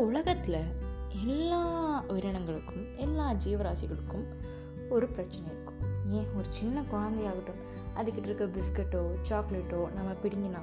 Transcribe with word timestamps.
உலகத்தில் 0.00 0.64
எல்லா 1.24 2.02
உயிரினங்களுக்கும் 2.08 2.96
எல்லா 2.96 3.32
ஜீவராசிகளுக்கும் 3.32 4.24
ஒரு 4.88 5.06
பிரச்சனை 5.06 5.50
இருக்கும். 5.50 6.08
ஏன்? 6.08 6.26
ஒரு 6.36 6.46
சின்ன 6.50 6.82
குழந்தையாகட்டும் 6.92 7.60
அதுக்கிட்ட 7.96 8.22
இருக்க 8.22 8.44
பிஸ்கட்டோ 8.44 9.06
சாக்லேட்டோ 9.28 9.92
நம்ம 9.92 10.12
பிடிங்கினா 10.22 10.60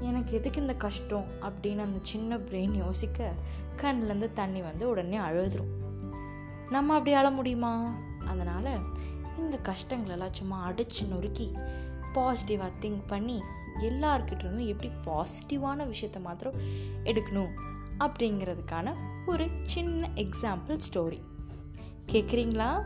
எனக்கு 0.00 0.32
எதுக்கு 0.32 0.60
இந்த 0.60 0.74
கஷ்டம் 0.74 1.24
அப்படின்னு 1.40 1.78
அந்த 1.78 1.98
சின்ன 2.02 2.36
பிரெயின் 2.36 2.70
யோசிக்க 2.70 3.32
கண்ணிலேருந்து 3.82 4.32
தண்ணி 4.32 4.62
வந்து 4.62 4.88
உடனே 4.88 5.18
அழுதுரும். 5.18 5.72
நம்ம 6.70 6.92
அப்படி 6.92 7.12
அழ 7.12 7.30
முடியுமா? 7.30 7.94
அதனால் 8.26 8.80
இந்த 9.38 9.58
கஷ்டங்களெல்லாம் 9.62 10.32
சும்மா 10.32 10.70
அடிச்சு 10.70 11.08
நொறுக்கி 11.08 11.52
பாசிட்டிவாக 12.14 12.70
திங்க் 12.80 13.02
பண்ணி 13.06 13.42
எல்லார்கிட்டேருந்தும் 13.80 14.66
எப்படி 14.66 14.92
பாசிட்டிவான 15.04 15.86
விஷயத்த 15.86 16.20
மாத்திரம் 16.20 16.54
எடுக்கணும்? 17.04 17.50
அப்படிங்கிறதுக்கான 17.98 18.94
ஒரு 19.26 19.48
சின்ன 19.62 20.08
எக்ஸாம்பிள் 20.14 20.78
ஸ்டோரி 20.92 21.20
கேட்குறீங்களா 22.12 22.82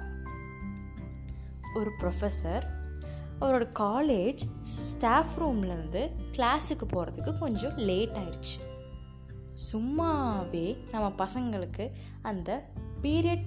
ஒரு 1.74 1.90
ப்ரொஃபஸர் 2.00 2.62
அவரோட 3.40 3.68
காலேஜ் 3.78 4.38
ஸ்டாஃப் 4.60 5.42
ரூம்லேருந்து 5.42 6.10
கிளாஸுக்கு 6.32 6.84
போகிறதுக்கு 6.92 7.38
கொஞ்சம் 7.38 7.76
லேட் 7.76 8.10
ஆயிடுச்சு 8.10 8.66
சும்மாவே 9.72 10.76
நம்ம 10.90 11.26
பசங்களுக்கு 11.26 11.90
அந்த 12.22 12.70
பீரியட் 13.02 13.46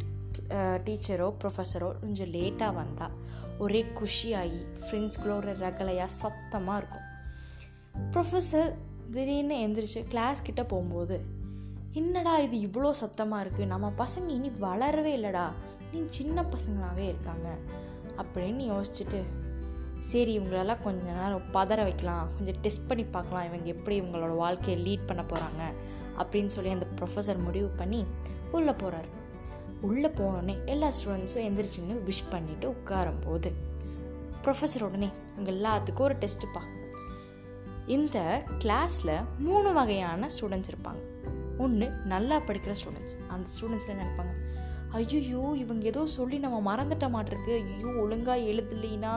டீச்சரோ 0.85 1.33
ப்ரொஃபஸரோ 1.41 1.99
கொஞ்சம் 1.99 2.27
லேட்டாக 2.27 2.73
வந்தால் 2.73 3.11
ஒரே 3.59 3.85
குஷியாகி 3.93 4.65
ஃப்ரெண்ட்ஸ்களோட 4.79 5.53
ரகலையாக 5.59 6.05
சத்தமாக 6.05 6.85
இருக்கும். 6.85 7.09
ப்ரொஃபஸர் 8.11 8.73
திடீர்னு 9.11 9.55
எந்திரிச்சு 9.55 10.07
கிளாஸ் 10.07 10.41
கிட்ட 10.41 10.63
போகும்போது 10.63 11.39
என்னடா 11.93 12.37
இது 12.37 12.57
இவ்வளோ 12.67 12.89
சத்தமாக 12.89 13.43
இருக்குது 13.43 13.65
நம்ம 13.65 13.91
பசங்க 13.97 14.27
இனி 14.27 14.49
வளரவே 14.61 15.11
இல்லைடா. 15.17 15.45
நீ 15.93 16.01
சின்ன 16.07 16.41
பசங்களாகவே 16.41 17.05
இருக்காங்க. 17.07 17.57
அப்படின்னு 18.17 18.63
யோசிச்சுட்டு 18.73 19.23
சரி 19.99 20.39
இவங்களெல்லாம் 20.39 20.83
கொஞ்ச 20.83 21.11
நேரம் 21.11 21.41
பதற 21.53 21.83
வைக்கலாம். 21.83 22.29
கொஞ்சம் 22.35 22.61
டெஸ்ட் 22.61 22.87
பண்ணி 22.87 23.03
பார்க்கலாம். 23.03 23.43
இவங்க 23.43 23.65
எப்படி 23.65 24.01
இவங்களோட 24.01 24.35
வாழ்க்கையை 24.35 24.77
லீட் 24.85 25.07
பண்ண 25.07 25.21
போகிறாங்க 25.21 25.73
அப்படின்னு 26.19 26.45
சொல்லி 26.45 26.69
அந்த 26.69 26.87
ப்ரொஃபஸர் 26.99 27.37
முடிவு 27.37 27.67
பண்ணி 27.67 28.05
உள்ளே 28.51 28.71
போகிறாரு 28.71 29.09
உள்ளே 29.81 30.07
போனோடனே 30.07 30.65
எல்லா 30.65 30.87
ஸ்டூடெண்ட்ஸும் 30.87 31.45
எந்திரிச்சுன்னு 31.49 31.95
விஷ் 32.09 32.25
பண்ணிவிட்டு 32.31 32.75
உட்காரும் 32.75 33.21
போது 33.25 33.51
ப்ரொஃபஸர் 34.43 34.83
உடனே 34.83 35.09
இவங்க 35.37 35.51
எல்லாத்துக்கும் 35.51 36.07
ஒரு 36.09 36.15
டெஸ்ட்டுப்பா 36.15 36.61
இந்த 37.87 38.43
கிளாஸில் 38.59 39.15
மூணு 39.39 39.73
வகையான 39.73 40.27
ஸ்டூடெண்ட்ஸ் 40.27 40.71
இருப்பாங்க. 40.71 41.10
ஒன்று 41.61 41.87
நல்லா 42.13 42.37
படிக்கிற 42.47 42.73
ஸ்டூடெண்ட்ஸ் 42.81 43.17
அந்த 43.27 43.45
ஸ்டூடெண்ட்ஸில் 43.55 43.99
நினைப்பாங்க 44.01 44.33
ஐயோ 44.91 45.41
இவங்க 45.57 45.83
ஏதோ 45.85 46.01
சொல்லி 46.15 46.37
நம்ம 46.37 46.57
மறந்துட்ட 46.69 47.05
மாட்டிருக்கு. 47.15 47.53
ஐயோ 47.59 47.89
ஒழுங்காக 48.01 48.45
எழுதலைன்னா 48.51 49.13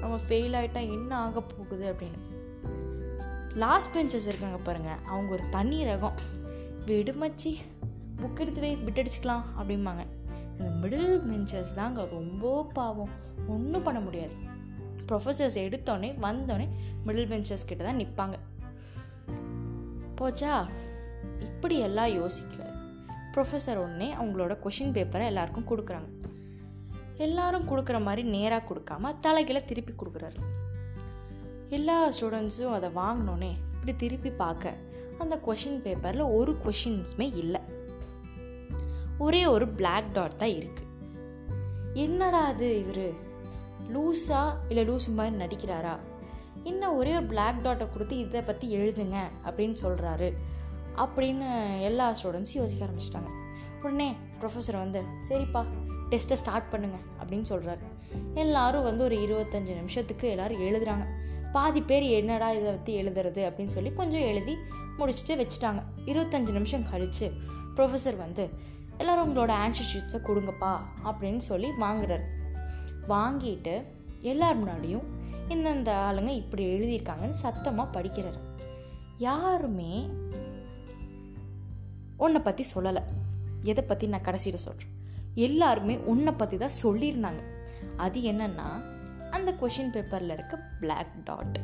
நம்ம 0.00 0.14
ஃபெயில் 0.28 0.54
ஆகிட்டா 0.60 0.82
என்ன 0.96 1.10
ஆக 1.16 1.42
போகுது? 1.42 1.86
அப்படின்னு. 1.92 2.20
லாஸ்ட் 3.54 3.92
பெஞ்சஸ் 3.96 4.26
இருக்காங்க 4.26 4.56
பாருங்கள் 4.56 5.00
அவங்க 5.06 5.32
ஒரு 5.32 5.44
தனி 5.50 5.78
ரகம். 5.84 6.18
விடுமச்சி 6.86 7.52
புக் 8.20 8.40
எடுத்து 8.42 8.60
வை 8.60 8.70
விட்டடிச்சுக்கலாம் 8.76 9.44
அப்படிம்பாங்க. 9.58 10.04
இந்த 10.58 10.70
மிடில் 10.82 11.20
பெஞ்சஸ் 11.30 11.74
தாங்க 11.74 12.08
ரொம்ப 12.12 12.66
பாவம் 12.72 13.12
ஒன்றும் 13.48 13.82
பண்ண 13.82 14.00
முடியாது. 14.00 14.34
ப்ரொஃபஸர்ஸ் 15.08 15.58
எடுத்தோடனே 15.64 16.10
வந்தோடனே 16.22 16.68
மிடில் 17.06 17.30
பெஞ்சஸ் 17.32 17.68
கிட்ட 17.68 17.82
தான் 17.84 18.00
நிற்பாங்க 18.00 18.36
போச்சா? 20.18 20.54
அப்படி 21.70 21.88
எல்லாம் 21.88 22.08
யோசிக்கல? 22.08 22.62
ப்ரொஃபஸர் 23.34 23.76
உடனே 23.76 24.14
அவங்களோட 24.14 24.56
கொஷின் 24.64 24.92
பேப்பரை 24.92 25.26
எல்லாருக்கும் 25.26 25.66
கொடுக்குறாங்க. 25.68 26.08
எல்லாரும் 27.16 27.68
கொடுக்குற 27.68 28.02
மாதிரி 28.02 28.28
நேராக 28.28 28.74
கொடுக்காம 28.74 29.14
தலைகளை 29.20 29.64
திருப்பி 29.64 29.92
கொடுக்குறாரு. 29.92 30.40
எல்லா 31.68 32.10
ஸ்டூடெண்ட்ஸும் 32.10 32.72
அதை 32.72 32.90
வாங்கினோன்னே 32.96 33.52
இப்படி 33.72 33.96
திருப்பி 33.96 34.30
பார்க்க 34.30 34.74
அந்த 35.18 35.40
கொஷின் 35.46 35.80
பேப்பரில் 35.82 36.20
ஒரு 36.20 36.56
கொஷின்ஸுமே 36.66 37.36
இல்லை. 37.36 37.60
ஒரே 39.18 39.46
ஒரு 39.46 39.68
பிளாக் 39.68 40.12
டாட் 40.12 40.38
தான் 40.38 40.56
இருக்கு. 40.56 40.82
என்னடா 41.94 42.44
அது 42.44 42.78
இவர்? 42.78 43.12
லூஸா 43.92 44.54
இல்லை 44.68 44.88
லூஸ் 44.88 45.14
மாதிரி 45.14 45.44
நடிக்கிறாரா? 45.44 45.96
என்ன 46.64 46.94
ஒரே 46.94 47.16
ஒரு 47.16 47.26
பிளாக் 47.26 47.62
டாட்டை 47.62 47.90
கொடுத்து 47.90 48.18
இதை 48.18 48.42
பற்றி 48.42 48.76
எழுதுங்க 48.76 49.16
அப்படின்னு 49.46 49.76
சொல்கிறாரு 49.82 50.34
அப்படின்னு 51.02 51.48
எல்லா 51.88 52.06
ஸ்டூடெண்ட்ஸும் 52.18 52.60
யோசிக்க 52.60 52.86
ஆரம்பிச்சிட்டாங்க. 52.86 53.30
உடனே 53.82 54.08
ப்ரொஃபஸர் 54.40 54.78
வந்து 54.84 55.00
சரிப்பா 55.28 55.62
டெஸ்ட்டை 56.10 56.36
ஸ்டார்ட் 56.40 56.70
பண்ணுங்க 56.70 56.98
அப்படின்னு 57.20 57.46
சொல்கிறாரு 57.52 57.86
எல்லாரும் 58.34 58.86
வந்து 58.88 59.02
ஒரு 59.04 59.16
இருபத்தஞ்சி 59.26 59.74
நிமிஷத்துக்கு 59.80 60.26
எல்லோரும் 60.28 60.62
எழுதுறாங்க. 60.68 61.04
பாதி 61.52 61.80
பேர் 61.82 62.02
என்னடா 62.02 62.48
இதை 62.50 62.72
பற்றி 62.72 62.92
எழுதுறது 63.02 63.42
அப்படின்னு 63.48 63.74
சொல்லி 63.76 63.90
கொஞ்சம் 63.92 64.26
எழுதி 64.30 64.54
முடிச்சுட்டு 64.98 65.34
வச்சுட்டாங்க. 65.40 65.80
இருபத்தஞ்சி 66.06 66.52
நிமிஷம் 66.58 66.88
கழித்து 66.90 67.28
ப்ரொஃபஸர் 67.76 68.18
வந்து 68.24 68.44
எல்லோரும் 68.98 69.24
உங்களோட 69.26 69.52
ஆன்சர் 69.64 69.90
ஷீட்ஸை 69.92 70.20
கொடுங்கப்பா 70.24 70.72
அப்படின்னு 71.10 71.42
சொல்லி 71.50 71.68
வாங்குறாரு. 71.80 72.26
வாங்கிட்டு 73.08 73.74
எல்லார் 74.32 74.58
முன்னாடியும் 74.60 75.06
இந்தந்த 75.48 75.90
ஆளுங்க 76.06 76.32
இப்படி 76.42 76.64
எழுதியிருக்காங்கன்னு 76.74 77.42
சத்தமாக 77.44 78.00
படிக்கிறாரு. 78.00 78.40
யாருமே 79.18 79.92
உன்னை 82.24 82.40
பற்றி 82.48 82.64
சொல்லலை. 82.74 83.02
எதை 83.70 83.82
பற்றி 83.90 84.06
நான் 84.12 84.26
கடைசியில் 84.28 84.64
சொல்கிறேன் 84.66 84.96
எல்லாருமே 85.46 85.94
உன்னை 86.12 86.32
பற்றி 86.40 86.56
தான் 86.64 86.78
சொல்லியிருந்தாங்க. 86.82 87.42
அது 88.04 88.18
என்னன்னா 88.30 88.68
அந்த 89.36 89.50
கொஷின் 89.60 89.92
பேப்பரில் 89.94 90.34
இருக்க 90.36 90.54
பிளாக் 90.80 91.14
டாட் 91.28 91.58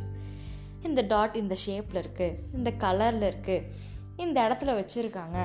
இந்த 0.88 1.00
டாட் 1.12 1.36
இந்த 1.42 1.54
ஷேப்பில் 1.64 2.00
இருக்குது 2.02 2.36
இந்த 2.56 2.70
கலரில் 2.84 3.26
இருக்குது 3.30 3.68
இந்த 4.24 4.36
இடத்துல 4.46 4.74
வச்சுருக்காங்க. 4.80 5.38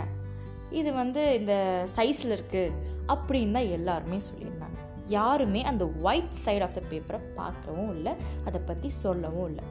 இது 0.79 0.89
வந்து 0.99 1.22
இந்த 1.39 1.53
சைஸில் 1.95 2.35
இருக்குது 2.38 2.75
அப்படின்னு 3.13 3.55
தான் 3.57 3.72
எல்லாருமே 3.78 4.19
சொல்லியிருந்தாங்க. 4.28 4.78
யாருமே 5.17 5.61
அந்த 5.72 5.83
ஒயிட் 6.07 6.38
சைட் 6.43 6.66
ஆஃப் 6.66 6.78
த 6.78 6.81
பேப்பரை 6.91 7.19
பார்க்கவும் 7.39 7.91
இல்லை 7.95 8.13
அதை 8.49 8.59
பற்றி 8.69 8.89
சொல்லவும் 9.03 9.47
இல்லை. 9.51 9.66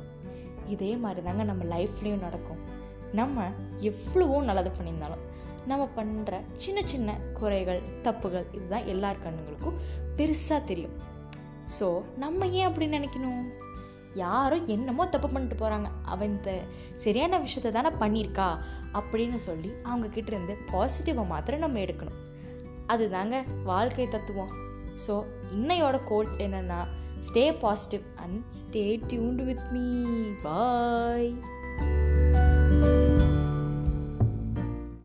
இதே 0.75 0.93
மாதிரி 1.05 1.21
தாங்க 1.29 1.45
நம்ம 1.51 1.63
லைஃப்லேயும் 1.75 2.25
நடக்கும். 2.27 2.61
நம்ம 3.21 3.47
எவ்வளவோ 3.91 4.37
நல்லது 4.49 4.71
பண்ணியிருந்தாலும் 4.77 5.25
நம்ம 5.67 5.89
பண்ணுற 5.97 6.35
சின்ன 6.53 6.83
சின்ன 6.83 7.19
குறைகள் 7.35 7.81
தப்புகள் 8.03 8.47
இதுதான் 8.53 8.87
எல்லார் 8.87 9.23
கண்ணுங்களுக்கும் 9.25 9.81
பெருசாக 10.17 10.65
தெரியும். 10.65 10.97
ஸோ 11.79 12.03
நம்ம 12.17 12.47
ஏன் 12.47 12.67
அப்படி 12.69 12.87
நினைக்கணும்? 12.87 13.43
யாரும் 14.15 14.67
என்னமோ 14.67 15.07
தப்பு 15.07 15.29
பண்ணிட்டு 15.29 15.57
போகிறாங்க 15.65 15.89
அவன் 16.03 16.29
இந்த 16.29 16.61
சரியான 16.95 17.39
விஷயத்த 17.39 17.71
தானே 17.71 17.89
பண்ணியிருக்கா 17.89 18.49
அப்படின்னு 18.93 19.35
சொல்லி 19.35 19.71
அவங்கக்கிட்ட 19.85 20.27
இருந்து 20.27 20.57
பாசிட்டிவாக 20.73 21.27
மாத்திரம் 21.27 21.61
நம்ம 21.61 21.79
எடுக்கணும். 21.79 22.19
அதுதாங்க 22.89 23.45
வாழ்க்கை 23.65 24.09
தத்துவம். 24.09 24.53
ஸோ 25.07 25.25
இன்னையோட 25.53 26.05
கோட்ஸ் 26.05 26.41
என்னென்னா 26.41 26.81
stay 27.29 27.59
positive 27.59 28.03
and 28.17 28.41
stay 28.61 29.01
tuned 29.07 29.45
with 29.45 29.67
me 29.73 29.87
bye 30.43 31.33